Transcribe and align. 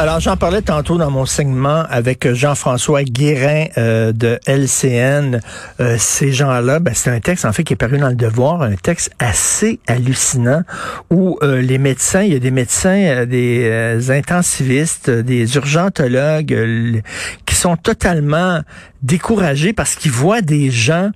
Alors, 0.00 0.20
j'en 0.20 0.36
parlais 0.36 0.62
tantôt 0.62 0.96
dans 0.96 1.10
mon 1.10 1.26
segment 1.26 1.82
avec 1.90 2.32
Jean-François 2.32 3.02
Guérin 3.02 3.64
euh, 3.78 4.12
de 4.12 4.38
LCN. 4.46 5.40
Euh, 5.80 5.96
ces 5.98 6.30
gens-là, 6.30 6.78
ben, 6.78 6.94
c'est 6.94 7.10
un 7.10 7.18
texte, 7.18 7.44
en 7.44 7.52
fait, 7.52 7.64
qui 7.64 7.72
est 7.72 7.76
paru 7.76 7.98
dans 7.98 8.10
le 8.10 8.14
Devoir, 8.14 8.62
un 8.62 8.76
texte 8.76 9.10
assez 9.18 9.80
hallucinant 9.88 10.62
où 11.10 11.36
euh, 11.42 11.60
les 11.60 11.78
médecins, 11.78 12.22
il 12.22 12.32
y 12.32 12.36
a 12.36 12.38
des 12.38 12.52
médecins, 12.52 13.26
des 13.26 14.10
intensivistes, 14.12 15.10
des 15.10 15.56
urgentologues 15.56 17.02
qui 17.44 17.56
sont 17.56 17.76
totalement 17.76 18.60
découragés 19.02 19.72
parce 19.72 19.96
qu'ils 19.96 20.12
voient 20.12 20.42
des 20.42 20.70
gens 20.70 21.10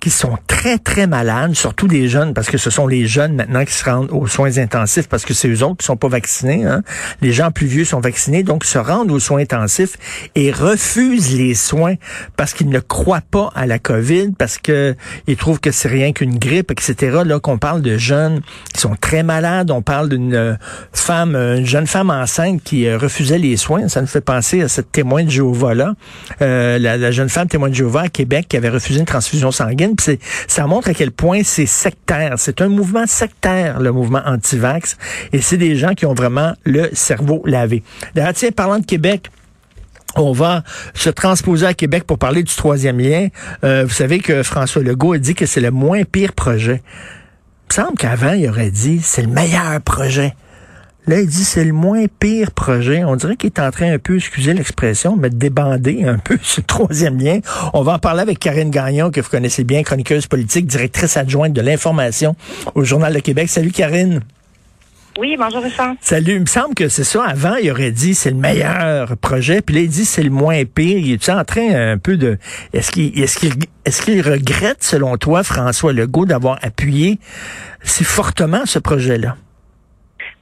qui 0.00 0.10
sont 0.10 0.36
très, 0.46 0.78
très 0.78 1.06
malades, 1.06 1.54
surtout 1.54 1.88
des 1.88 2.08
jeunes, 2.08 2.34
parce 2.34 2.48
que 2.48 2.58
ce 2.58 2.70
sont 2.70 2.86
les 2.86 3.06
jeunes 3.06 3.34
maintenant 3.34 3.64
qui 3.64 3.72
se 3.72 3.84
rendent 3.84 4.10
aux 4.10 4.26
soins 4.26 4.58
intensifs 4.58 5.08
parce 5.08 5.24
que 5.24 5.34
c'est 5.34 5.48
eux 5.48 5.62
autres 5.62 5.78
qui 5.78 5.86
sont 5.86 5.96
pas 5.96 6.08
vaccinés. 6.08 6.64
Hein. 6.64 6.82
Les 7.22 7.32
gens 7.32 7.50
plus 7.50 7.66
vieux 7.66 7.84
sont 7.84 8.00
vaccinés, 8.00 8.42
donc 8.42 8.64
se 8.64 8.78
rendent 8.78 9.10
aux 9.10 9.20
soins 9.20 9.40
intensifs 9.40 9.96
et 10.34 10.50
refusent 10.50 11.36
les 11.36 11.54
soins 11.54 11.94
parce 12.36 12.52
qu'ils 12.52 12.68
ne 12.68 12.80
croient 12.80 13.22
pas 13.30 13.50
à 13.54 13.66
la 13.66 13.78
COVID, 13.78 14.32
parce 14.38 14.58
que 14.58 14.94
ils 15.26 15.36
trouvent 15.36 15.60
que 15.60 15.70
c'est 15.70 15.88
rien 15.88 16.12
qu'une 16.12 16.38
grippe, 16.38 16.70
etc. 16.70 17.20
Là, 17.24 17.40
qu'on 17.40 17.58
parle 17.58 17.82
de 17.82 17.96
jeunes 17.96 18.40
qui 18.72 18.80
sont 18.80 18.96
très 19.00 19.22
malades, 19.22 19.70
on 19.70 19.82
parle 19.82 20.08
d'une 20.08 20.34
euh, 20.34 20.54
femme, 20.92 21.34
euh, 21.34 21.58
une 21.58 21.66
jeune 21.66 21.86
femme 21.86 22.10
enceinte 22.10 22.62
qui 22.62 22.86
euh, 22.86 22.98
refusait 22.98 23.38
les 23.38 23.56
soins. 23.56 23.88
Ça 23.88 24.00
nous 24.00 24.06
fait 24.06 24.20
penser 24.20 24.62
à 24.62 24.68
cette 24.68 24.92
témoin 24.92 25.24
de 25.24 25.30
Jéhovah-là, 25.30 25.94
la, 26.40 26.78
la 26.78 27.10
jeune 27.10 27.28
femme 27.28 27.48
témoin 27.48 27.68
de 27.68 27.74
Jéhovah 27.74 28.02
à 28.02 28.08
Québec 28.08 28.46
qui 28.48 28.56
avait 28.56 28.68
refusé 28.68 29.00
une 29.00 29.06
transfusion 29.06 29.50
sanguine. 29.50 29.85
Puis 29.94 30.18
ça 30.48 30.66
montre 30.66 30.88
à 30.88 30.94
quel 30.94 31.10
point 31.10 31.42
c'est 31.44 31.66
sectaire. 31.66 32.34
C'est 32.38 32.60
un 32.60 32.68
mouvement 32.68 33.06
sectaire, 33.06 33.80
le 33.80 33.92
mouvement 33.92 34.22
anti-vax. 34.24 34.96
Et 35.32 35.40
c'est 35.40 35.56
des 35.56 35.76
gens 35.76 35.94
qui 35.94 36.06
ont 36.06 36.14
vraiment 36.14 36.54
le 36.64 36.90
cerveau 36.92 37.42
lavé. 37.44 37.82
D'ailleurs, 38.14 38.34
tiens, 38.34 38.50
parlant 38.50 38.78
de 38.78 38.86
Québec, 38.86 39.30
on 40.16 40.32
va 40.32 40.62
se 40.94 41.10
transposer 41.10 41.66
à 41.66 41.74
Québec 41.74 42.04
pour 42.04 42.18
parler 42.18 42.42
du 42.42 42.54
troisième 42.54 42.98
lien. 42.98 43.28
Euh, 43.64 43.84
vous 43.84 43.92
savez 43.92 44.18
que 44.18 44.42
François 44.42 44.82
Legault 44.82 45.12
a 45.12 45.18
dit 45.18 45.34
que 45.34 45.46
c'est 45.46 45.60
le 45.60 45.70
moins 45.70 46.04
pire 46.04 46.32
projet. 46.32 46.82
Il 47.70 47.80
me 47.80 47.84
semble 47.84 47.98
qu'avant, 47.98 48.32
il 48.32 48.48
aurait 48.48 48.70
dit 48.70 49.00
c'est 49.02 49.22
le 49.22 49.28
meilleur 49.28 49.80
projet. 49.82 50.34
Là, 51.08 51.20
il 51.20 51.28
dit 51.28 51.44
c'est 51.44 51.64
le 51.64 51.72
moins 51.72 52.06
pire 52.18 52.50
projet. 52.50 53.04
On 53.04 53.14
dirait 53.14 53.36
qu'il 53.36 53.46
est 53.46 53.60
en 53.60 53.70
train 53.70 53.92
un 53.92 53.98
peu, 53.98 54.16
excusez 54.16 54.54
l'expression, 54.54 55.16
mais 55.16 55.30
de 55.30 55.36
débander 55.36 56.04
un 56.04 56.18
peu 56.18 56.36
ce 56.42 56.60
troisième 56.60 57.20
lien. 57.20 57.38
On 57.74 57.82
va 57.82 57.92
en 57.92 57.98
parler 58.00 58.22
avec 58.22 58.40
Karine 58.40 58.70
Gagnon, 58.70 59.12
que 59.12 59.20
vous 59.20 59.30
connaissez 59.30 59.62
bien, 59.62 59.84
chroniqueuse 59.84 60.26
politique, 60.26 60.66
directrice 60.66 61.16
adjointe 61.16 61.52
de 61.52 61.60
l'information 61.60 62.34
au 62.74 62.82
Journal 62.82 63.14
de 63.14 63.20
Québec. 63.20 63.48
Salut 63.48 63.70
Karine. 63.70 64.20
Oui, 65.18 65.36
bonjour 65.38 65.62
Richard. 65.62 65.94
Salut. 66.00 66.34
Il 66.34 66.40
me 66.40 66.46
semble 66.46 66.74
que 66.74 66.88
c'est 66.88 67.04
ça. 67.04 67.24
Avant, 67.24 67.54
il 67.54 67.70
aurait 67.70 67.92
dit 67.92 68.14
c'est 68.14 68.30
le 68.30 68.36
meilleur 68.36 69.16
projet, 69.16 69.62
puis 69.62 69.76
là, 69.76 69.82
il 69.82 69.88
dit 69.88 70.04
c'est 70.04 70.24
le 70.24 70.30
moins 70.30 70.64
pire. 70.64 70.98
Il 70.98 71.12
est 71.12 71.28
en 71.28 71.44
train 71.44 71.92
un 71.92 71.98
peu 71.98 72.16
de. 72.16 72.36
Est-ce 72.72 72.90
qu'il 72.90 73.18
est-ce 73.18 73.38
qu'il 73.38 73.54
est-ce 73.84 74.02
qu'il 74.02 74.20
regrette, 74.20 74.82
selon 74.82 75.16
toi, 75.16 75.44
François 75.44 75.92
Legault, 75.92 76.26
d'avoir 76.26 76.58
appuyé 76.62 77.20
si 77.82 78.02
fortement 78.02 78.66
ce 78.66 78.80
projet-là? 78.80 79.36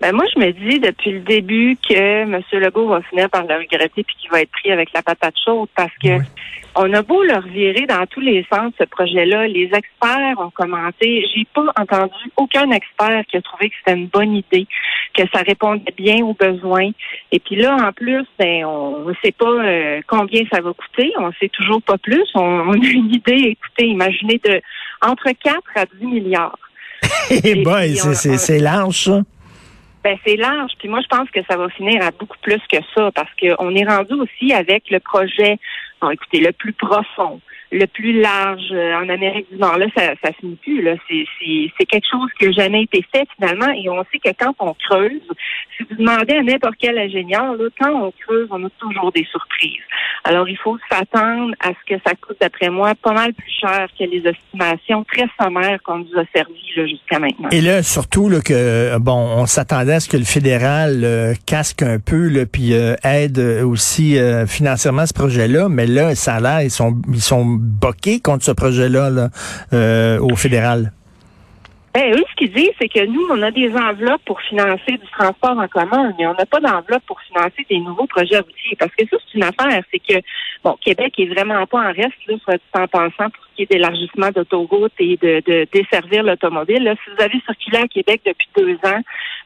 Ben 0.05 0.15
moi, 0.15 0.27
je 0.35 0.39
me 0.39 0.51
dis 0.53 0.81
depuis 0.81 1.13
le 1.13 1.21
début 1.21 1.79
que 1.79 1.95
M. 1.95 2.39
Legault 2.53 2.89
va 2.89 3.01
finir 3.01 3.31
par 3.31 3.47
le 3.47 3.55
regretter 3.55 4.05
puis 4.05 4.15
qu'il 4.21 4.31
va 4.31 4.43
être 4.43 4.51
pris 4.51 4.71
avec 4.71 4.93
la 4.93 5.01
patate 5.01 5.33
chaude 5.43 5.71
parce 5.75 5.95
que 5.97 6.19
on 6.75 6.93
a 6.93 7.01
beau 7.01 7.23
le 7.23 7.37
revirer 7.37 7.87
dans 7.87 8.05
tous 8.05 8.21
les 8.21 8.47
sens, 8.53 8.75
ce 8.79 8.85
projet-là. 8.85 9.49
Les 9.49 9.71
experts 9.73 10.35
ont 10.37 10.51
commenté. 10.51 11.25
J'ai 11.35 11.47
pas 11.55 11.73
entendu 11.81 12.13
aucun 12.37 12.71
expert 12.73 13.25
qui 13.31 13.39
a 13.39 13.41
trouvé 13.41 13.71
que 13.71 13.77
c'était 13.79 13.99
une 13.99 14.09
bonne 14.09 14.37
idée, 14.37 14.67
que 15.17 15.23
ça 15.33 15.41
répondait 15.41 15.95
bien 15.97 16.23
aux 16.23 16.35
besoins. 16.35 16.91
Et 17.33 17.39
puis 17.39 17.57
là, 17.57 17.75
en 17.75 17.93
plus, 17.93 18.27
ben, 18.39 18.67
on 18.67 19.09
ne 19.09 19.15
sait 19.25 19.33
pas 19.33 19.47
euh, 19.47 20.03
combien 20.07 20.43
ça 20.53 20.61
va 20.61 20.75
coûter. 20.75 21.15
On 21.19 21.33
sait 21.41 21.49
toujours 21.49 21.81
pas 21.81 21.97
plus. 21.97 22.29
On, 22.35 22.41
on 22.69 22.73
a 22.73 22.87
une 22.87 23.11
idée, 23.11 23.57
écoutez, 23.57 23.87
imaginez 23.87 24.39
de 24.45 24.61
entre 25.01 25.31
4 25.43 25.63
à 25.77 25.87
10 25.99 26.05
milliards. 26.05 26.59
Eh 27.31 27.63
boy, 27.63 27.97
c'est 27.97 28.59
large, 28.59 29.05
ça. 29.05 29.23
Ben, 30.05 30.19
c'est 30.25 30.37
large. 30.37 30.73
Puis 30.79 30.89
moi, 30.89 31.01
je 31.01 31.09
pense 31.09 31.31
que 31.31 31.41
ça 31.49 31.57
va 31.57 31.71
finir 31.71 32.05
à 32.05 32.11
beaucoup 32.11 32.37
plus 32.43 32.61
que 32.71 32.77
ça 32.95 33.11
parce 33.13 33.31
qu'on 33.41 33.75
est 33.75 33.89
rendu 33.89 34.13
aussi 34.13 34.53
avec 34.53 34.91
le 34.91 35.01
projet, 35.01 35.59
bon, 36.01 36.11
écoutez, 36.11 36.41
le 36.41 36.53
plus 36.53 36.75
profond, 36.75 37.41
le 37.75 37.87
plus 37.87 38.21
large 38.21 38.71
euh, 38.71 38.95
en 38.95 39.09
Amérique 39.09 39.51
du 39.51 39.59
Nord. 39.59 39.79
Là, 39.79 39.87
ça, 39.97 40.15
ça 40.23 40.33
finit 40.39 40.57
plus. 40.57 40.81
Là, 40.83 40.95
c'est, 41.09 41.25
c'est, 41.41 41.87
quelque 41.87 42.07
chose 42.11 42.31
qui 42.39 42.47
n'a 42.47 42.53
jamais 42.53 42.83
été 42.85 43.05
fait 43.13 43.27
finalement. 43.37 43.71
Et 43.73 43.89
on 43.89 44.03
sait 44.13 44.19
que 44.19 44.31
quand 44.39 44.55
on 44.61 44.75
creuse, 44.75 45.23
si 45.77 45.83
vous 45.83 45.97
demandez 45.97 46.35
à 46.35 46.43
n'importe 46.43 46.77
quel 46.79 46.97
ingénieur, 46.99 47.55
là, 47.55 47.65
quand 47.81 47.91
on 47.91 48.13
creuse, 48.13 48.49
on 48.51 48.65
a 48.65 48.71
toujours 48.79 49.13
des 49.13 49.25
surprises. 49.25 49.83
Alors, 50.25 50.49
il 50.49 50.57
faut 50.57 50.79
s'attendre 50.91 51.55
à 51.61 51.71
ce 51.71 51.95
que 51.95 52.01
ça 52.07 52.15
coûte, 52.15 52.37
d'après 52.41 52.71
moi, 52.71 52.95
pas 52.95 53.13
mal 53.13 53.35
plus 53.35 53.53
cher 53.61 53.89
que 53.99 54.05
les 54.05 54.23
estimations 54.27 55.05
très 55.05 55.27
sommaires 55.41 55.79
qu'on 55.83 55.99
nous 55.99 56.17
a 56.17 56.25
servi 56.35 56.61
jusqu'à 56.75 57.19
maintenant. 57.19 57.49
Et 57.51 57.61
là, 57.61 57.83
surtout 57.83 58.29
là, 58.29 58.41
que 58.41 58.97
bon, 58.99 59.13
on 59.13 59.47
s'attendait 59.47 59.95
à 59.95 60.01
ce 60.01 60.09
que 60.09 60.17
le 60.17 60.25
fédéral 60.25 61.03
euh, 61.05 61.35
casque 61.47 61.83
un 61.83 61.99
peu, 61.99 62.29
là, 62.29 62.47
puis 62.47 62.73
euh, 62.75 62.95
aide 63.05 63.39
aussi 63.39 64.17
financièrement 64.47 65.07
ce 65.07 65.15
projet-là, 65.15 65.69
mais 65.69 65.87
là, 65.87 66.15
ça 66.15 66.35
a 66.35 66.41
l'air, 66.41 66.63
ils 66.63 66.71
sont 66.71 66.95
ils 67.13 67.21
sont 67.21 67.59
boqué 67.65 68.21
contre 68.21 68.45
ce 68.45 68.53
projet-là 68.53 69.11
là, 69.11 69.29
euh, 69.73 70.19
au 70.21 70.37
fédéral? 70.37 70.93
Ben, 71.95 72.13
eux, 72.13 72.25
ce 72.29 72.35
qu'ils 72.35 72.53
disent, 72.53 72.73
c'est 72.81 72.89
que 72.89 73.07
nous, 73.07 73.23
on 73.31 73.41
a 73.43 73.53
des 73.53 73.73
enveloppes 73.73 74.25
pour 74.27 74.41
financer 74.41 74.93
du 74.93 75.07
transport 75.17 75.57
en 75.57 75.69
commun, 75.69 76.13
mais 76.19 76.27
on 76.27 76.35
n'a 76.35 76.45
pas 76.45 76.59
d'enveloppe 76.59 77.05
pour 77.07 77.21
financer 77.21 77.65
des 77.71 77.79
nouveaux 77.79 78.09
projets 78.09 78.41
routiers. 78.41 78.77
Parce 78.77 78.91
que 78.97 79.05
ça, 79.09 79.17
c'est 79.25 79.39
une 79.39 79.45
affaire, 79.45 79.81
c'est 79.93 80.01
que, 80.01 80.21
bon, 80.65 80.77
Québec 80.85 81.15
est 81.19 81.27
vraiment 81.27 81.65
pas 81.67 81.79
en 81.79 81.93
reste, 81.93 82.19
là, 82.27 82.35
soit 82.43 82.59
en 82.83 82.89
pensant 82.89 83.31
pour 83.31 83.44
ce 83.44 83.44
qui 83.55 83.63
est 83.63 83.71
d'élargissement 83.71 84.31
d'autoroutes 84.31 84.93
et 84.99 85.17
de, 85.17 85.43
de 85.47 85.67
desservir 85.73 86.23
l'automobile. 86.23 86.95
si 87.05 87.11
vous 87.11 87.23
avez 87.23 87.41
circulé 87.45 87.79
à 87.79 87.89
Québec 87.89 88.21
depuis 88.27 88.49
deux 88.57 88.75
ans, 88.89 89.01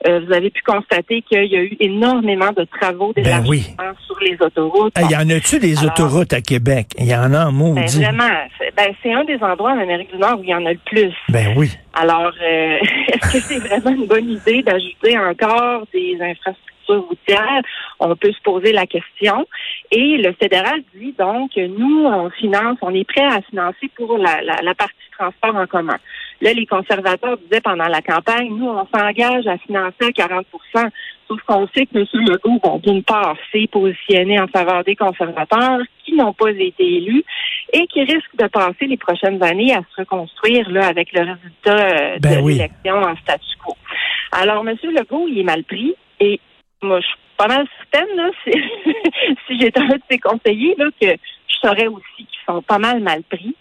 euh, 0.06 0.20
vous 0.24 0.32
avez 0.32 0.50
pu 0.50 0.62
constater 0.62 1.22
qu'il 1.22 1.44
y 1.44 1.56
a 1.56 1.62
eu 1.62 1.76
énormément 1.80 2.52
de 2.52 2.64
travaux 2.64 3.12
ben 3.14 3.22
d'élargissement 3.22 3.92
sur 4.06 4.18
les 4.20 4.36
autoroutes. 4.40 4.92
Il 5.00 5.10
y 5.10 5.16
en 5.16 5.28
a-tu 5.28 5.58
des 5.58 5.84
autoroutes 5.84 6.32
à 6.32 6.40
Québec? 6.40 6.88
Il 6.98 7.06
y 7.06 7.14
en 7.14 7.32
a 7.34 7.38
un 7.40 7.50
mot. 7.50 7.74
Ben, 7.74 7.86
vraiment. 7.86 8.28
Ben, 8.76 8.94
c'est 9.02 9.12
un 9.12 9.24
des 9.24 9.38
endroits 9.42 9.72
en 9.72 9.80
Amérique 9.80 10.12
du 10.12 10.18
Nord 10.18 10.38
où 10.38 10.44
il 10.44 10.50
y 10.50 10.54
en 10.54 10.64
a 10.66 10.72
le 10.72 10.80
plus. 10.86 11.12
Ben 11.28 11.54
oui. 11.56 11.70
Alors, 11.94 12.32
euh, 12.42 12.78
est-ce 13.12 13.32
que 13.32 13.40
c'est 13.40 13.58
vraiment 13.58 13.90
une 13.90 14.06
bonne 14.06 14.30
idée 14.30 14.62
d'ajouter 14.62 15.18
encore 15.18 15.84
des 15.92 16.16
infrastructures 16.20 16.77
routières? 16.96 17.62
On 18.00 18.14
peut 18.16 18.32
se 18.32 18.42
poser 18.42 18.72
la 18.72 18.86
question. 18.86 19.46
Et 19.90 20.18
le 20.18 20.32
fédéral 20.32 20.80
dit 20.94 21.14
donc, 21.18 21.56
nous, 21.56 22.04
on 22.04 22.30
finance, 22.30 22.78
on 22.82 22.94
est 22.94 23.08
prêt 23.08 23.24
à 23.24 23.40
financer 23.42 23.90
pour 23.96 24.18
la, 24.18 24.42
la, 24.42 24.56
la 24.62 24.74
partie 24.74 24.94
transport 25.16 25.56
en 25.56 25.66
commun. 25.66 25.98
Là, 26.40 26.52
les 26.52 26.66
conservateurs 26.66 27.36
disaient 27.38 27.60
pendant 27.60 27.88
la 27.88 28.00
campagne, 28.00 28.48
nous, 28.50 28.68
on 28.68 28.86
s'engage 28.86 29.46
à 29.46 29.58
financer 29.58 30.04
à 30.04 30.10
40% 30.10 30.90
Sauf 31.28 31.42
qu'on 31.42 31.68
sait 31.68 31.84
que 31.84 31.98
M. 31.98 32.06
Legault, 32.14 32.58
bon, 32.62 32.78
d'une 32.78 33.02
part, 33.02 33.36
s'est 33.52 33.68
positionné 33.70 34.40
en 34.40 34.46
faveur 34.46 34.82
des 34.84 34.96
conservateurs 34.96 35.80
qui 36.04 36.14
n'ont 36.14 36.32
pas 36.32 36.50
été 36.50 36.96
élus 36.96 37.22
et 37.74 37.86
qui 37.86 38.00
risquent 38.02 38.36
de 38.38 38.46
passer 38.46 38.86
les 38.86 38.96
prochaines 38.96 39.42
années 39.42 39.74
à 39.74 39.80
se 39.80 40.00
reconstruire 40.00 40.70
là, 40.70 40.86
avec 40.86 41.12
le 41.12 41.20
résultat 41.20 42.14
euh, 42.14 42.18
Ben 42.20 42.36
de 42.36 42.42
oui. 42.42 42.54
l'élection 42.54 42.94
en 42.94 43.14
statu 43.16 43.44
quo. 43.62 43.76
Alors, 44.32 44.66
M. 44.66 44.74
Legault, 44.84 45.28
il 45.28 45.40
est 45.40 45.44
mal 45.44 45.64
pris 45.64 45.94
et 46.18 46.40
moi, 46.82 47.00
je 47.00 47.06
suis 47.06 47.16
pas 47.36 47.48
mal 47.48 47.66
certaine, 47.78 48.16
là, 48.16 48.30
si, 48.44 48.52
si 49.46 49.60
j'étais 49.60 49.80
un 49.80 49.88
de 49.88 50.02
ses 50.10 50.18
conseillers, 50.18 50.74
là, 50.76 50.86
que 51.00 51.06
je 51.08 51.56
saurais 51.60 51.86
aussi 51.86 52.04
qu'ils 52.16 52.44
sont 52.46 52.62
pas 52.62 52.78
mal 52.78 53.00
mal 53.00 53.22
pris. 53.24 53.54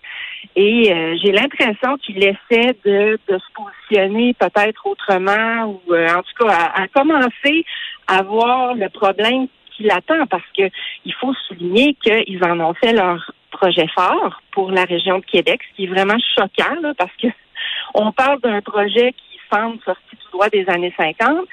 Et 0.56 0.92
euh, 0.92 1.16
j'ai 1.22 1.32
l'impression 1.32 1.98
qu'il 1.98 2.24
essaie 2.24 2.76
de, 2.86 3.20
de 3.28 3.38
se 3.38 3.54
positionner 3.54 4.34
peut-être 4.34 4.86
autrement 4.86 5.66
ou 5.66 5.94
euh, 5.94 6.08
en 6.10 6.22
tout 6.22 6.46
cas 6.46 6.52
à, 6.52 6.84
à 6.84 6.88
commencer 6.88 7.66
à 8.08 8.24
voir 8.24 8.76
le 8.76 8.90
problème 8.90 9.48
qui 9.72 9.84
l'attend 9.84 10.26
parce 10.28 10.46
que 10.58 10.64
il 11.06 11.14
faut 11.14 11.34
souligner 11.48 11.96
qu'ils 12.04 12.44
en 12.44 12.60
ont 12.60 12.74
fait 12.74 12.94
leur 12.94 13.32
projet 13.52 13.88
fort 13.96 14.42
pour 14.52 14.72
la 14.72 14.84
région 14.84 15.20
de 15.20 15.26
Québec, 15.26 15.62
ce 15.70 15.76
qui 15.76 15.84
est 15.86 15.88
vraiment 15.88 16.18
choquant 16.36 16.82
là, 16.82 16.94
parce 16.98 17.16
que 17.22 17.28
on 17.94 18.12
parle 18.12 18.40
d'un 18.42 18.62
projet 18.62 19.14
qui 19.14 19.40
semble 19.52 19.80
sorti 19.84 20.02
tout 20.12 20.32
droit 20.32 20.50
des 20.50 20.66
années 20.68 20.94
50, 20.98 21.48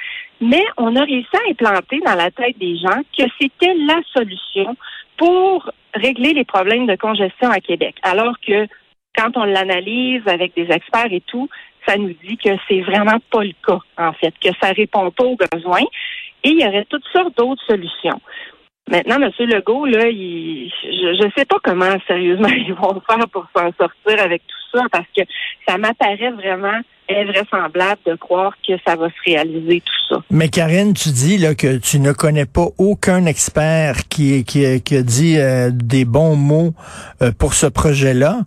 mais 0.44 0.64
on 0.76 0.94
a 0.94 1.04
réussi 1.04 1.36
à 1.36 1.50
implanter 1.50 2.00
dans 2.04 2.14
la 2.14 2.30
tête 2.30 2.58
des 2.58 2.76
gens 2.76 3.00
que 3.16 3.24
c'était 3.40 3.74
la 3.86 4.00
solution 4.12 4.76
pour 5.16 5.70
régler 5.94 6.34
les 6.34 6.44
problèmes 6.44 6.86
de 6.86 6.96
congestion 6.96 7.50
à 7.50 7.60
Québec. 7.60 7.96
Alors 8.02 8.34
que 8.46 8.66
quand 9.16 9.36
on 9.36 9.44
l'analyse 9.44 10.22
avec 10.26 10.54
des 10.54 10.70
experts 10.70 11.12
et 11.12 11.22
tout, 11.22 11.48
ça 11.86 11.96
nous 11.96 12.12
dit 12.24 12.36
que 12.36 12.50
c'est 12.68 12.80
vraiment 12.80 13.18
pas 13.30 13.44
le 13.44 13.54
cas, 13.66 13.78
en 13.96 14.12
fait, 14.12 14.34
que 14.40 14.50
ça 14.60 14.72
répond 14.72 15.10
pas 15.10 15.24
aux 15.24 15.36
besoins. 15.52 15.84
Et 16.42 16.50
il 16.50 16.60
y 16.60 16.66
aurait 16.66 16.86
toutes 16.90 17.06
sortes 17.12 17.36
d'autres 17.38 17.64
solutions. 17.66 18.20
Maintenant, 18.90 19.16
M. 19.22 19.30
Legault, 19.38 19.86
là, 19.86 20.08
il, 20.08 20.70
je 20.82 21.24
ne 21.24 21.30
sais 21.36 21.46
pas 21.46 21.56
comment 21.62 21.96
sérieusement 22.06 22.48
ils 22.56 22.74
vont 22.74 23.00
faire 23.08 23.26
pour 23.32 23.46
s'en 23.56 23.70
sortir 23.72 24.22
avec 24.22 24.42
tout 24.46 24.63
ça, 24.74 24.82
parce 24.90 25.06
que 25.16 25.22
ça 25.66 25.78
m'apparaît 25.78 26.32
vraiment 26.32 26.80
invraisemblable 27.10 28.00
de 28.06 28.14
croire 28.14 28.54
que 28.66 28.72
ça 28.86 28.96
va 28.96 29.08
se 29.08 29.14
réaliser 29.30 29.80
tout 29.82 30.14
ça. 30.14 30.22
Mais 30.30 30.48
Karine, 30.48 30.94
tu 30.94 31.10
dis 31.10 31.38
là, 31.38 31.54
que 31.54 31.76
tu 31.76 32.00
ne 32.00 32.12
connais 32.12 32.46
pas 32.46 32.66
aucun 32.78 33.26
expert 33.26 34.08
qui, 34.08 34.44
qui, 34.44 34.80
qui 34.82 34.96
a 34.96 35.02
dit 35.02 35.38
euh, 35.38 35.70
des 35.72 36.04
bons 36.04 36.36
mots 36.36 36.72
euh, 37.22 37.30
pour 37.38 37.54
ce 37.54 37.66
projet-là. 37.66 38.38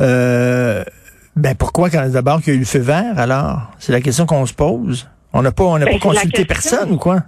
Euh, 0.00 0.84
ben 1.36 1.54
pourquoi 1.54 1.90
quand 1.90 2.08
d'abord 2.10 2.40
qu'il 2.40 2.48
y 2.48 2.50
a 2.52 2.56
eu 2.56 2.60
le 2.60 2.64
feu 2.66 2.80
vert 2.80 3.18
alors? 3.18 3.70
C'est 3.78 3.92
la 3.92 4.00
question 4.00 4.26
qu'on 4.26 4.46
se 4.46 4.54
pose. 4.54 5.08
On 5.32 5.42
n'a 5.42 5.52
pas 5.52 5.64
on 5.64 5.78
n'a 5.78 5.84
Ben, 5.84 5.98
pas 5.98 6.08
consulté 6.08 6.44
question. 6.44 6.46
personne 6.46 6.92
ou 6.92 6.96
quoi? 6.98 7.18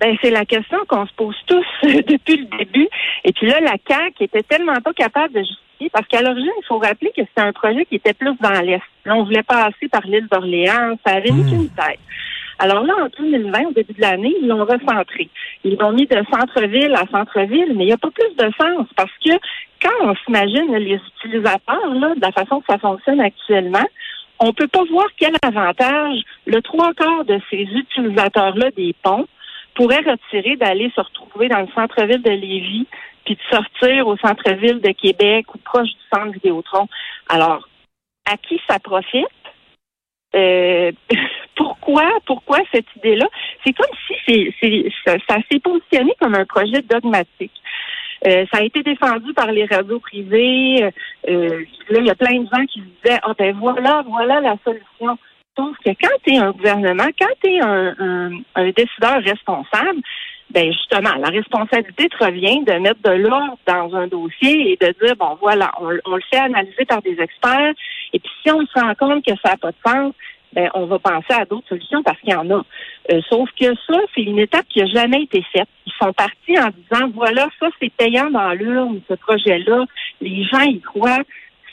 Ben, 0.00 0.16
c'est 0.22 0.30
la 0.30 0.44
question 0.44 0.78
qu'on 0.88 1.06
se 1.06 1.12
pose 1.14 1.36
tous 1.46 1.64
depuis 1.82 2.36
le 2.36 2.58
début. 2.58 2.88
Et 3.24 3.32
puis 3.32 3.46
là, 3.48 3.60
la 3.60 3.76
CAQ 3.86 4.24
était 4.24 4.42
tellement 4.42 4.80
pas 4.80 4.92
capable 4.94 5.34
de 5.34 5.40
justifier, 5.40 5.60
parce 5.90 6.06
qu'à 6.06 6.22
l'origine, 6.22 6.52
il 6.60 6.66
faut 6.66 6.78
rappeler 6.78 7.10
que 7.16 7.22
c'était 7.22 7.40
un 7.40 7.52
projet 7.52 7.84
qui 7.86 7.96
était 7.96 8.12
plus 8.14 8.34
dans 8.40 8.60
l'Est. 8.60 8.82
Là, 9.04 9.16
on 9.16 9.24
voulait 9.24 9.42
passer 9.42 9.88
par 9.90 10.02
l'île 10.06 10.28
d'Orléans, 10.30 10.96
ça 11.04 11.14
avait 11.14 11.30
mis 11.30 11.42
Hmm. 11.42 11.48
qu'une 11.48 11.68
tête. 11.70 11.98
Alors 12.58 12.84
là, 12.84 12.94
en 13.02 13.08
2020, 13.18 13.64
au 13.68 13.72
début 13.72 13.92
de 13.94 14.00
l'année, 14.00 14.34
ils 14.40 14.46
l'ont 14.46 14.64
recentré. 14.64 15.28
Ils 15.64 15.76
l'ont 15.78 15.92
mis 15.92 16.06
de 16.06 16.22
centre-ville 16.30 16.94
à 16.94 17.06
centre-ville, 17.10 17.72
mais 17.74 17.84
il 17.84 17.86
n'y 17.86 17.92
a 17.92 17.96
pas 17.98 18.10
plus 18.10 18.36
de 18.36 18.52
sens 18.60 18.86
parce 18.94 19.10
que 19.24 19.32
quand 19.82 19.90
on 20.02 20.14
s'imagine 20.24 20.72
les 20.76 21.00
utilisateurs, 21.16 21.94
là, 21.94 22.14
de 22.14 22.20
la 22.20 22.30
façon 22.30 22.60
que 22.60 22.66
ça 22.70 22.78
fonctionne 22.78 23.20
actuellement, 23.20 23.86
on 24.38 24.52
peut 24.52 24.68
pas 24.68 24.84
voir 24.90 25.06
quel 25.16 25.34
avantage 25.42 26.20
le 26.46 26.60
trois 26.62 26.92
quarts 26.94 27.24
de 27.24 27.40
ces 27.50 27.62
utilisateurs-là 27.62 28.70
des 28.76 28.94
ponts 29.02 29.26
pourraient 29.74 30.04
retirer 30.06 30.56
d'aller 30.56 30.92
se 30.94 31.00
retrouver 31.00 31.48
dans 31.48 31.60
le 31.60 31.68
centre-ville 31.74 32.22
de 32.22 32.30
Lévis 32.30 32.86
puis 33.24 33.36
de 33.36 33.56
sortir 33.56 34.06
au 34.06 34.16
centre-ville 34.16 34.80
de 34.80 34.92
Québec 34.92 35.54
ou 35.54 35.58
proche 35.58 35.88
du 35.88 36.02
centre 36.12 36.32
Vidéotron. 36.32 36.88
Alors, 37.28 37.68
à 38.24 38.36
qui 38.36 38.60
ça 38.68 38.78
profite? 38.78 39.26
Euh, 40.34 40.92
pourquoi, 41.56 42.04
pourquoi 42.26 42.58
cette 42.72 42.86
idée-là? 42.96 43.26
C'est 43.64 43.72
comme 43.72 43.94
si 44.26 44.52
ça, 45.04 45.36
s'est 45.50 45.60
positionné 45.60 46.12
comme 46.20 46.34
un 46.34 46.46
projet 46.46 46.82
dogmatique. 46.82 47.52
Euh, 48.26 48.46
ça 48.52 48.58
a 48.58 48.62
été 48.62 48.82
défendu 48.82 49.34
par 49.34 49.50
les 49.50 49.66
radios 49.66 49.98
privées. 49.98 50.90
Euh, 51.28 51.64
là, 51.88 51.98
il 51.98 52.06
y 52.06 52.10
a 52.10 52.14
plein 52.14 52.38
de 52.38 52.46
gens 52.46 52.64
qui 52.66 52.80
disaient, 52.80 53.18
ah 53.22 53.32
ben 53.36 53.54
voilà, 53.58 54.04
voilà 54.06 54.40
la 54.40 54.56
solution. 54.64 55.18
Sauf 55.56 55.76
que 55.84 55.90
quand 55.90 56.16
tu 56.24 56.34
es 56.34 56.38
un 56.38 56.52
gouvernement, 56.52 57.08
quand 57.20 57.34
tu 57.42 57.50
es 57.50 57.60
un, 57.60 57.94
un, 57.98 58.30
un 58.54 58.70
décideur 58.70 59.22
responsable, 59.22 60.00
ben 60.50 60.70
justement, 60.72 61.14
la 61.18 61.28
responsabilité 61.28 62.08
te 62.08 62.24
revient 62.24 62.62
de 62.64 62.72
mettre 62.74 63.00
de 63.02 63.12
l'ordre 63.12 63.58
dans 63.66 63.94
un 63.94 64.06
dossier 64.06 64.72
et 64.72 64.76
de 64.76 64.94
dire, 65.02 65.16
bon 65.16 65.36
voilà, 65.40 65.72
on, 65.80 65.88
le 65.88 66.22
fait 66.30 66.38
analyser 66.38 66.84
par 66.84 67.00
des 67.02 67.18
experts, 67.18 67.72
et 68.12 68.18
puis 68.18 68.30
si 68.42 68.50
on 68.50 68.60
se 68.66 68.78
rend 68.78 68.94
compte 68.94 69.24
que 69.24 69.32
ça 69.42 69.52
n'a 69.52 69.56
pas 69.56 69.70
de 69.70 69.76
sens, 69.86 70.12
ben 70.52 70.68
on 70.74 70.84
va 70.84 70.98
penser 70.98 71.32
à 71.32 71.46
d'autres 71.46 71.68
solutions 71.68 72.02
parce 72.02 72.20
qu'il 72.20 72.30
y 72.30 72.34
en 72.34 72.50
a. 72.50 72.62
Euh, 73.10 73.20
sauf 73.30 73.48
que 73.58 73.74
ça, 73.86 73.98
c'est 74.14 74.22
une 74.22 74.38
étape 74.38 74.66
qui 74.68 74.80
n'a 74.80 74.86
jamais 74.86 75.22
été 75.22 75.42
faite. 75.52 75.68
Ils 75.86 75.92
sont 75.98 76.12
partis 76.12 76.58
en 76.58 76.68
disant, 76.68 77.10
voilà, 77.14 77.48
ça 77.58 77.68
c'est 77.80 77.92
payant 77.92 78.30
dans 78.30 78.52
l'urne, 78.52 79.00
ce 79.08 79.14
projet-là, 79.14 79.86
les 80.20 80.44
gens 80.44 80.60
y 80.60 80.80
croient, 80.80 81.22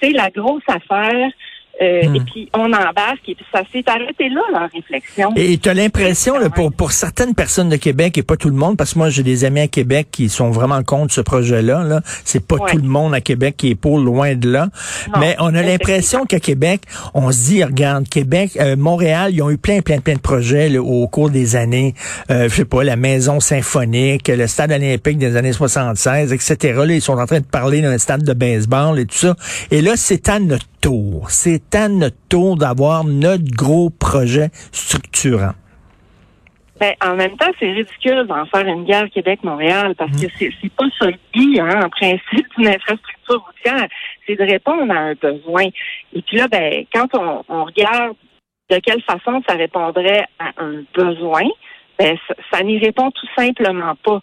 c'est 0.01 0.11
la 0.11 0.29
grosse 0.29 0.63
affaire. 0.67 1.29
Euh, 1.81 1.99
Hmm. 2.09 2.15
Et 2.15 2.19
puis 2.21 2.49
on 2.53 2.65
embarque 2.73 3.27
et 3.27 3.35
puis 3.35 3.45
ça 3.53 3.61
s'est 3.71 3.83
arrêté 3.87 4.29
là, 4.29 4.41
leur 4.51 4.69
réflexion. 4.71 5.31
Et 5.35 5.57
tu 5.57 5.69
as 5.69 5.73
l'impression, 5.73 6.35
pour, 6.55 6.71
pour 6.71 6.91
certaines 6.91 7.35
personnes 7.35 7.69
de 7.69 7.75
Québec, 7.75 8.17
et 8.17 8.23
pas 8.23 8.35
tout 8.37 8.49
le 8.49 8.55
monde, 8.55 8.77
parce 8.77 8.93
que 8.93 8.99
moi 8.99 9.09
j'ai 9.09 9.23
des 9.23 9.45
amis 9.45 9.61
à 9.61 9.67
Québec 9.67 10.07
qui 10.11 10.29
sont 10.29 10.49
vraiment 10.49 10.81
contre 10.83 11.13
ce 11.13 11.21
projet-là, 11.21 11.83
là. 11.83 12.01
c'est 12.25 12.45
pas 12.45 12.55
Ouais. 12.55 12.71
tout 12.71 12.77
le 12.77 12.87
monde 12.87 13.13
à 13.13 13.21
Québec 13.21 13.55
qui 13.57 13.69
est 13.71 13.75
pour, 13.75 13.99
loin 13.99 14.35
de 14.35 14.49
là. 14.51 14.67
Non, 15.13 15.19
Mais 15.19 15.35
on 15.39 15.53
a 15.55 15.61
l'impression 15.61 16.25
qu'à 16.25 16.39
Québec, 16.39 16.81
on 17.13 17.31
se 17.31 17.45
dit, 17.45 17.63
regarde, 17.63 18.07
Québec, 18.09 18.57
euh, 18.59 18.75
Montréal, 18.75 19.31
ils 19.33 19.41
ont 19.41 19.49
eu 19.49 19.57
plein, 19.57 19.81
plein, 19.81 19.99
plein 19.99 20.15
de 20.15 20.19
projets 20.19 20.69
là, 20.69 20.81
au 20.81 21.07
cours 21.07 21.29
des 21.29 21.55
années. 21.55 21.93
Euh, 22.31 22.49
je 22.49 22.55
sais 22.55 22.65
pas, 22.65 22.83
la 22.83 22.95
maison 22.97 23.39
symphonique, 23.39 24.27
le 24.27 24.47
stade 24.47 24.71
olympique 24.71 25.17
des 25.17 25.35
années 25.37 25.53
76, 25.53 26.33
etc. 26.33 26.73
Là, 26.85 26.93
ils 26.93 27.01
sont 27.01 27.17
en 27.17 27.25
train 27.25 27.39
de 27.39 27.45
parler 27.45 27.81
d'un 27.81 27.97
stade 27.97 28.23
de 28.23 28.33
baseball 28.33 28.99
et 28.99 29.05
tout 29.05 29.17
ça. 29.17 29.35
Et 29.71 29.81
là, 29.81 29.93
c'est 29.95 30.27
à 30.29 30.39
notre 30.39 30.65
tour. 30.81 31.29
C'est 31.29 31.75
à 31.75 31.89
notre 31.89 32.17
tour 32.29 32.57
d'avoir 32.57 33.03
notre 33.03 33.49
gros 33.55 33.89
projet 33.89 34.49
structurant. 34.71 35.53
Ben, 36.79 36.93
en 37.03 37.15
même 37.15 37.35
temps, 37.35 37.51
c'est 37.59 37.71
ridicule 37.71 38.25
d'en 38.25 38.45
faire 38.45 38.65
une 38.65 38.85
guerre 38.85 39.09
Québec-Montréal 39.09 39.95
parce 39.97 40.11
que 40.11 40.27
c'est, 40.37 40.49
c'est 40.61 40.71
pas 40.71 40.85
ça 40.97 41.07
le 41.07 41.17
but, 41.33 41.59
hein, 41.59 41.81
en 41.83 41.89
principe, 41.89 42.47
d'une 42.57 42.69
infrastructure 42.69 43.43
routière. 43.45 43.87
C'est 44.25 44.35
de 44.35 44.43
répondre 44.43 44.91
à 44.93 44.97
un 44.97 45.13
besoin. 45.13 45.65
Et 46.13 46.21
puis 46.21 46.37
là, 46.37 46.47
ben, 46.47 46.85
quand 46.93 47.07
on, 47.15 47.43
on 47.49 47.65
regarde 47.65 48.15
de 48.69 48.79
quelle 48.79 49.01
façon 49.01 49.41
ça 49.47 49.55
répondrait 49.55 50.25
à 50.39 50.51
un 50.57 50.83
besoin, 50.93 51.43
ben, 51.97 52.17
ça, 52.27 52.35
ça 52.51 52.63
n'y 52.63 52.79
répond 52.79 53.11
tout 53.11 53.27
simplement 53.37 53.95
pas. 53.95 54.21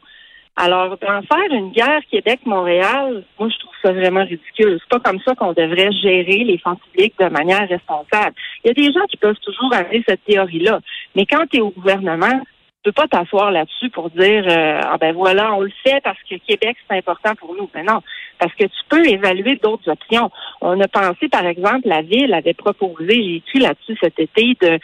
Alors, 0.58 0.96
d'en 0.96 1.20
faire 1.20 1.50
une 1.50 1.70
guerre 1.70 2.00
Québec-Montréal, 2.10 3.24
moi, 3.38 3.48
je 3.50 3.58
trouve 3.58 3.74
ça 3.82 3.92
vraiment 3.92 4.24
ridicule. 4.24 4.78
C'est 4.80 4.88
pas 4.88 5.00
comme 5.00 5.20
ça 5.20 5.34
qu'on 5.34 5.52
devrait 5.52 5.92
gérer 5.92 6.44
les 6.44 6.56
fonds 6.56 6.76
publics 6.76 7.12
de 7.20 7.28
manière 7.28 7.68
responsable. 7.68 8.34
Il 8.64 8.68
y 8.68 8.70
a 8.70 8.74
des 8.74 8.90
gens 8.90 9.04
qui 9.10 9.18
peuvent 9.18 9.38
toujours 9.42 9.74
amener 9.74 10.02
cette 10.08 10.24
théorie-là. 10.24 10.80
Mais 11.14 11.26
quand 11.26 11.44
tu 11.50 11.58
es 11.58 11.60
au 11.60 11.70
gouvernement, 11.70 12.40
tu 12.86 12.92
peux 12.92 12.92
pas 12.92 13.06
t'asseoir 13.06 13.50
là-dessus 13.50 13.90
pour 13.90 14.08
dire 14.10 14.44
euh, 14.48 14.80
ah 14.82 14.96
ben 14.98 15.12
voilà, 15.12 15.52
on 15.54 15.60
le 15.60 15.72
fait 15.84 16.00
parce 16.02 16.22
que 16.22 16.36
Québec, 16.36 16.76
c'est 16.88 16.96
important 16.96 17.34
pour 17.34 17.54
nous. 17.54 17.68
Mais 17.74 17.82
non, 17.82 18.00
parce 18.38 18.54
que 18.54 18.64
tu 18.64 18.80
peux 18.88 19.04
évaluer 19.06 19.56
d'autres 19.56 19.90
options. 19.90 20.30
On 20.62 20.80
a 20.80 20.88
pensé, 20.88 21.28
par 21.28 21.44
exemple, 21.44 21.82
la 21.84 22.00
ville 22.00 22.32
avait 22.32 22.54
proposé, 22.54 23.08
j'ai 23.08 23.36
écrit 23.36 23.58
là-dessus 23.58 23.98
cet 24.00 24.18
été, 24.18 24.56
de, 24.62 24.78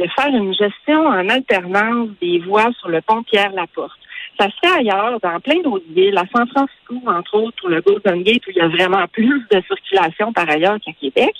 de 0.00 0.08
faire 0.16 0.28
une 0.28 0.54
gestion 0.54 1.06
en 1.06 1.28
alternance 1.28 2.08
des 2.22 2.38
voies 2.38 2.70
sur 2.78 2.88
le 2.88 3.02
pont 3.02 3.22
Pierre-Laporte. 3.24 3.98
Ça 4.38 4.46
se 4.46 4.54
fait 4.62 4.78
ailleurs, 4.78 5.18
dans 5.20 5.40
plein 5.40 5.60
d'autres 5.62 5.90
villes, 5.90 6.16
à 6.16 6.24
San 6.32 6.46
Francisco, 6.48 6.94
entre 7.06 7.34
autres, 7.34 7.64
ou 7.64 7.68
le 7.68 7.80
Golden 7.80 8.22
Gate, 8.22 8.46
où 8.46 8.50
il 8.50 8.56
y 8.56 8.60
a 8.60 8.68
vraiment 8.68 9.06
plus 9.08 9.44
de 9.50 9.60
circulation 9.66 10.32
par 10.32 10.48
ailleurs 10.48 10.78
qu'à 10.84 10.92
Québec. 10.92 11.34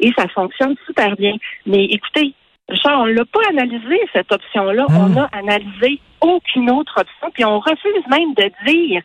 Et 0.00 0.10
ça 0.16 0.26
fonctionne 0.28 0.74
super 0.86 1.14
bien. 1.16 1.34
Mais 1.66 1.84
écoutez, 1.84 2.32
Richard, 2.68 3.00
on 3.00 3.04
l'a 3.06 3.24
pas 3.24 3.40
analysé, 3.50 4.00
cette 4.12 4.32
option-là. 4.32 4.86
Hmm. 4.88 4.96
On 4.96 5.16
a 5.20 5.28
analysé 5.32 6.00
aucune 6.20 6.70
autre 6.70 6.94
option, 6.98 7.30
puis 7.34 7.44
on 7.44 7.58
refuse 7.58 8.06
même 8.08 8.32
de 8.34 8.50
dire 8.66 9.02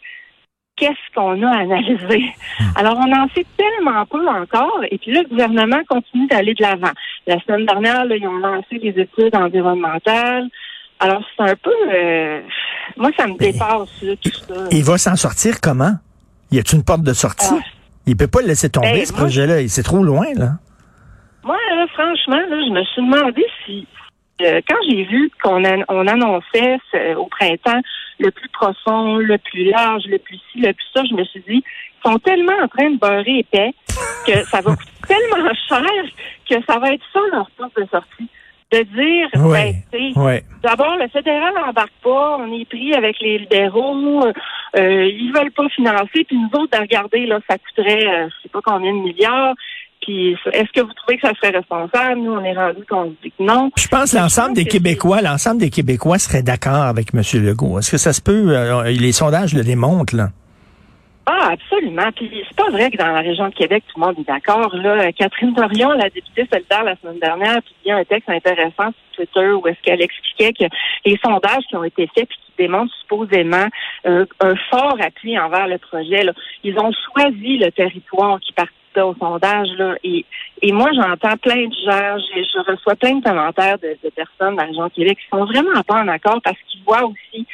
qu'est-ce 0.78 1.14
qu'on 1.16 1.42
a 1.44 1.58
analysé. 1.58 2.26
Alors, 2.76 2.98
on 2.98 3.12
en 3.12 3.28
sait 3.36 3.46
tellement 3.58 4.06
peu 4.06 4.28
encore, 4.28 4.82
et 4.92 4.98
puis 4.98 5.12
là, 5.12 5.22
le 5.24 5.30
gouvernement 5.30 5.82
continue 5.90 6.28
d'aller 6.28 6.54
de 6.54 6.62
l'avant. 6.62 6.92
La 7.28 7.40
semaine 7.42 7.66
dernière, 7.66 8.06
là, 8.06 8.16
ils 8.16 8.28
ont 8.28 8.38
lancé 8.38 8.78
les 8.78 9.00
études 9.00 9.36
environnementales. 9.36 10.48
Alors, 11.00 11.22
c'est 11.36 11.44
un 11.44 11.56
peu... 11.56 11.74
euh, 11.94 12.42
moi, 12.98 13.12
ça 13.18 13.28
me 13.28 13.38
dépasse, 13.38 14.02
là, 14.02 14.14
tout 14.24 14.32
ça. 14.32 14.54
Il 14.72 14.84
va 14.84 14.98
s'en 14.98 15.16
sortir 15.16 15.60
comment? 15.62 15.94
Y 16.52 16.60
a-t-il 16.60 16.78
une 16.78 16.86
porte 16.86 17.04
de 17.04 17.14
sortie? 17.14 17.46
Ah. 17.52 17.60
Il 18.08 18.16
peut 18.16 18.28
pas 18.28 18.42
le 18.42 18.48
laisser 18.48 18.70
tomber, 18.70 18.92
Ben, 18.92 19.06
ce 19.06 19.14
projet-là. 19.14 19.68
C'est 19.68 19.84
trop 19.84 20.04
loin, 20.04 20.28
là. 20.36 20.52
Moi, 21.44 21.58
franchement, 21.94 22.42
je 22.50 22.72
me 22.72 22.84
suis 22.86 23.02
demandé 23.02 23.46
si, 23.66 23.88
euh, 24.42 24.62
quand 24.68 24.78
j'ai 24.90 25.04
vu 25.04 25.32
qu'on 25.44 25.64
on 25.90 26.08
annonçait 26.08 26.78
au 27.18 27.26
printemps 27.28 27.82
le 28.20 28.32
plus 28.32 28.50
profond, 28.50 29.18
le 29.18 29.38
plus 29.38 29.66
large, 29.66 30.04
le 30.08 30.18
plus 30.20 30.40
ci, 30.52 30.60
le 30.62 30.74
plus 30.74 30.86
ça, 30.94 31.04
je 31.10 31.14
me 31.16 31.24
suis 31.26 31.42
dit, 31.48 31.64
ils 31.64 32.10
sont 32.10 32.18
tellement 32.20 32.54
en 32.64 32.68
train 32.68 32.90
de 32.92 32.98
beurrer 32.98 33.40
épais 33.40 33.74
que 34.26 34.44
ça 34.46 34.62
va 34.62 34.76
coûter 34.76 34.92
tellement 35.08 35.54
cher 35.68 36.04
que 36.50 36.56
ça 36.68 36.80
va 36.80 36.94
être 36.94 37.04
ça 37.14 37.20
leur 37.32 37.50
porte 37.52 37.76
de 37.78 37.86
sortie 37.92 38.28
de 38.72 38.80
dire, 38.80 39.30
ben, 39.34 40.42
d'abord, 40.64 40.98
le 40.98 41.08
fédéral 41.10 41.54
n'embarque 41.54 41.94
pas, 42.04 42.38
on 42.40 42.52
est 42.52 42.66
pris 42.66 42.94
avec 42.94 43.20
les 43.22 43.40
libéraux, 43.40 44.26
euh, 44.26 45.06
ils 45.06 45.32
veulent 45.34 45.52
pas 45.52 45.70
financer, 45.70 46.26
puis 46.28 46.36
nous 46.36 46.60
autres, 46.60 46.78
à 46.78 46.82
regarder, 46.82 47.26
là, 47.26 47.40
ça 47.50 47.58
coûterait, 47.58 48.06
euh, 48.06 48.28
je 48.28 48.44
sais 48.44 48.50
pas 48.50 48.62
combien 48.64 48.92
de 48.92 49.00
milliards. 49.00 49.54
Puis, 50.02 50.36
est-ce 50.52 50.72
que 50.74 50.82
vous 50.82 50.94
trouvez 50.94 51.18
que 51.18 51.28
ça 51.28 51.34
serait 51.36 51.58
responsable? 51.58 52.22
Nous, 52.22 52.32
on 52.32 52.44
est 52.44 52.54
rendu 52.54 52.84
qu'on 52.88 53.16
dit 53.24 53.32
que 53.38 53.44
non. 53.44 53.72
Je 53.78 53.88
pense 53.88 54.12
que 54.12 54.18
l'ensemble 54.18 54.54
des 54.54 54.66
Québécois, 54.66 55.22
l'ensemble 55.22 55.60
des 55.60 55.70
Québécois 55.70 56.20
serait 56.20 56.44
d'accord 56.44 56.84
avec 56.84 57.08
M. 57.14 57.22
Legault. 57.44 57.80
Est-ce 57.80 57.92
que 57.92 57.98
ça 57.98 58.14
se 58.14 58.22
peut? 58.22 58.56
Euh, 58.56 58.84
les 58.84 59.12
sondages 59.12 59.54
le 59.54 59.64
démontrent, 59.64 60.16
là? 60.16 60.30
Ah, 61.28 61.54
absolument. 61.54 62.12
Puis 62.16 62.30
c'est 62.48 62.56
pas 62.56 62.70
vrai 62.70 62.92
que 62.92 62.98
dans 62.98 63.08
la 63.08 63.22
région 63.22 63.50
de 63.50 63.56
Québec, 63.56 63.84
tout 63.88 64.00
le 64.00 64.06
monde 64.06 64.20
est 64.20 64.28
d'accord. 64.28 64.76
Là, 64.76 65.12
Catherine 65.12 65.54
Dorion, 65.54 65.90
la 65.94 66.10
députée 66.10 66.48
solidaire 66.52 66.84
la 66.84 66.96
semaine 66.98 67.20
dernière, 67.20 67.58
a 67.58 67.92
a 67.92 67.96
un 67.96 68.04
texte 68.04 68.30
intéressant 68.30 68.92
sur 69.14 69.26
Twitter 69.26 69.52
où 69.52 69.68
est-ce 69.68 69.82
qu'elle 69.82 70.04
expliquait 70.04 70.54
que 70.54 70.66
les 71.04 71.18
sondages 71.24 71.64
qui 71.68 71.76
ont 71.76 71.84
été 71.84 72.08
faits 72.14 72.30
puis 72.30 72.38
qui 72.46 72.52
démontrent 72.60 72.94
supposément 73.02 73.68
euh, 74.06 74.26
un 74.40 74.56
fort 74.70 74.98
appui 75.02 75.38
envers 75.40 75.68
le 75.68 75.80
projet, 75.80 76.24
là, 76.24 76.34
ils 76.64 76.78
ont 76.78 76.92
choisi 77.12 77.58
le 77.58 77.72
territoire 77.72 78.40
qui 78.40 78.54
participait 78.54 79.02
au 79.02 79.16
sondage. 79.16 79.70
Là, 79.80 79.96
et, 80.04 80.26
et 80.62 80.72
moi, 80.72 80.92
j'entends 80.94 81.38
plein 81.38 81.68
de 81.68 81.74
gens, 81.74 82.18
je, 82.20 82.44
je, 82.44 82.72
reçois 82.72 82.96
plein 82.96 83.16
de 83.16 83.24
commentaires 83.24 83.80
de, 83.80 83.98
de 84.04 84.10
personnes 84.10 84.56
dans 84.56 84.62
la 84.62 84.68
région 84.68 84.86
de 84.86 84.94
Québec 84.94 85.18
qui 85.18 85.28
sont 85.30 85.46
vraiment 85.46 85.82
pas 85.88 86.02
en 86.02 86.08
accord 86.08 86.40
parce 86.44 86.58
qu'ils 86.68 86.84
voient 86.84 87.04
aussi 87.04 87.48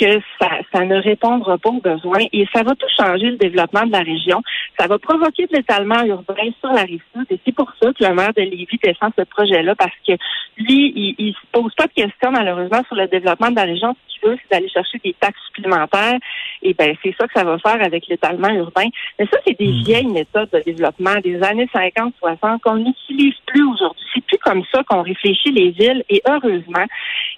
que 0.00 0.20
ça, 0.40 0.48
ça 0.72 0.84
ne 0.84 0.96
répondra 0.96 1.58
pas 1.58 1.68
aux 1.68 1.80
besoins 1.80 2.24
et 2.32 2.46
ça 2.54 2.62
va 2.62 2.74
tout 2.74 2.86
changer 2.98 3.30
le 3.30 3.36
développement 3.36 3.86
de 3.86 3.92
la 3.92 4.00
région. 4.00 4.42
Ça 4.78 4.86
va 4.86 4.98
provoquer 4.98 5.46
de 5.46 5.56
l'étalement 5.56 6.02
urbain 6.04 6.48
sur 6.60 6.72
la 6.72 6.82
rive 6.82 7.02
sud 7.14 7.26
et 7.30 7.38
c'est 7.44 7.54
pour 7.54 7.70
ça 7.80 7.92
que 7.92 8.04
le 8.04 8.14
maire 8.14 8.32
de 8.34 8.42
Lévis 8.42 8.78
défend 8.82 9.10
ce 9.16 9.24
projet-là 9.24 9.74
parce 9.74 9.94
que 10.06 10.12
lui, 10.56 10.92
il, 10.96 11.14
il 11.18 11.34
se 11.34 11.46
pose 11.52 11.74
pas 11.74 11.86
de 11.86 11.92
questions 11.92 12.30
malheureusement 12.30 12.82
sur 12.86 12.96
le 12.96 13.06
développement 13.08 13.50
de 13.50 13.56
la 13.56 13.64
région. 13.64 13.94
C'est 14.22 14.50
d'aller 14.50 14.68
chercher 14.68 14.98
des 15.04 15.14
taxes 15.14 15.40
supplémentaires 15.46 16.18
et 16.62 16.74
ben 16.74 16.94
c'est 17.02 17.14
ça 17.18 17.26
que 17.26 17.32
ça 17.34 17.44
va 17.44 17.58
faire 17.58 17.82
avec 17.82 18.06
l'étalement 18.08 18.50
urbain. 18.50 18.88
Mais 19.18 19.26
ça, 19.26 19.38
c'est 19.46 19.58
des 19.58 19.68
hmm. 19.68 19.82
vieilles 19.84 20.06
méthodes 20.06 20.50
de 20.52 20.60
développement 20.60 21.16
des 21.22 21.42
années 21.42 21.68
50-60 21.74 22.60
qu'on 22.60 22.76
n'utilise 22.76 23.34
plus 23.46 23.64
aujourd'hui. 23.64 24.04
C'est 24.14 24.24
plus 24.24 24.38
comme 24.38 24.62
ça 24.72 24.82
qu'on 24.84 25.02
réfléchit 25.02 25.52
les 25.52 25.70
villes 25.70 26.04
et 26.08 26.22
heureusement. 26.28 26.84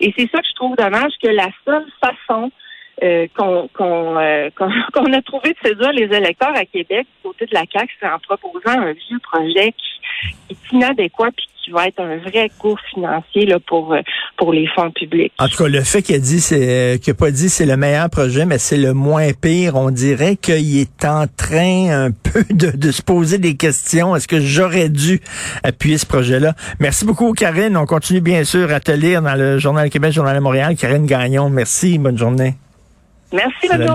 Et 0.01 0.12
c'est 0.17 0.31
ça 0.31 0.41
que 0.41 0.49
je 0.49 0.55
trouve 0.55 0.77
dommage 0.77 1.12
que 1.23 1.29
la 1.29 1.49
seule 1.65 1.87
façon 2.01 2.51
euh, 3.03 3.27
euh, 3.41 4.51
qu'on 4.95 5.13
a 5.13 5.23
trouvé 5.23 5.51
de 5.51 5.69
séduire 5.69 5.93
les 5.93 6.15
électeurs 6.15 6.55
à 6.55 6.65
Québec 6.65 7.07
du 7.07 7.23
côté 7.23 7.47
de 7.47 7.55
la 7.55 7.65
CAQ, 7.73 7.93
c'est 8.01 8.07
en 8.07 8.19
proposant 8.19 8.81
un 8.81 8.93
vieux 8.93 9.19
projet 9.23 9.73
qui, 9.73 10.55
est 10.55 10.73
inadéquat 10.73 11.31
puis 11.37 11.47
qui 11.65 11.71
va 11.71 11.87
être 11.87 12.01
un 12.01 12.19
vrai 12.19 12.51
cours 12.59 12.79
financier 12.93 13.47
là, 13.47 13.59
pour 13.61 13.95
euh, 13.95 14.01
pour 14.37 14.53
les 14.53 14.67
fonds 14.69 14.91
publics. 14.91 15.33
En 15.39 15.49
tout 15.49 15.63
cas, 15.63 15.69
le 15.69 15.81
fait 15.83 16.03
qu'il 16.03 16.17
a 16.17 16.19
dit 16.19 16.41
c'est 16.41 17.01
qu'il 17.03 17.13
a 17.13 17.15
pas 17.15 17.31
dit 17.31 17.49
c'est 17.49 17.67
le 17.67 17.77
meilleur 17.77 18.11
projet, 18.11 18.45
mais 18.47 18.59
c'est 18.59 18.77
le 18.77 18.93
moins 18.93 19.33
pire, 19.33 19.77
on 19.77 19.91
dirait 19.91 20.37
qu'il 20.37 20.79
est 20.79 21.05
en 21.05 21.27
train 21.27 22.07
un 22.07 22.11
peu 22.33 22.45
de, 22.51 22.77
de 22.77 22.91
se 22.91 23.03
poser 23.03 23.39
des 23.39 23.57
questions. 23.57 24.15
Est-ce 24.15 24.29
que 24.29 24.41
j'aurais 24.41 24.89
dû 24.89 25.21
appuyer 25.63 25.99
ce 25.99 26.07
projet-là? 26.07 26.55
Merci 26.79 27.05
beaucoup, 27.05 27.33
Karine. 27.33 27.77
On 27.77 27.87
continue 27.87 28.21
bien 28.21 28.45
sûr 28.45 28.71
à 28.73 28.81
te 28.81 28.93
lire 28.93 29.23
dans 29.23 29.35
le 29.35 29.59
Journal 29.59 29.89
Québec, 29.89 30.13
Journal 30.13 30.37
de 30.37 30.41
Montréal. 30.43 30.77
Karine 30.77 31.07
Gagnon, 31.07 31.49
merci. 31.49 31.99
Bonne 31.99 32.19
journée. 32.19 32.55
Merci, 33.33 33.69
bonne 33.69 33.83
journée. 33.83 33.91